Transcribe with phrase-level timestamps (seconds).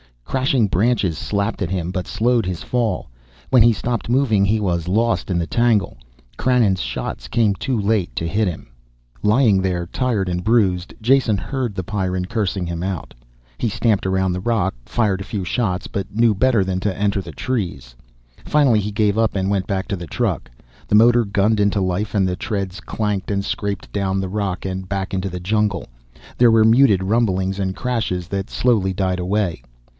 [0.25, 3.09] Crashing branches slapped at him, but slowed his fall.
[3.49, 5.97] When he stopped moving he was lost in the tangle.
[6.37, 8.67] Krannon's shots came too late to hit him.
[9.21, 13.13] Lying there, tired and bruised, Jason heard the Pyrran cursing him out.
[13.57, 16.97] He stamped around on the rock, fired a few shots, but knew better than to
[16.97, 17.93] enter the trees.
[18.45, 20.49] Finally he gave up and went back to the truck.
[20.87, 24.87] The motor gunned into life and the treads clanked and scraped down the rock and
[24.89, 25.89] back into the jungle.
[26.37, 29.61] There were muted rumblings and crashes that slowly died away.